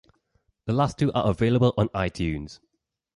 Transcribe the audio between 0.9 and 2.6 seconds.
two are available on iTunes.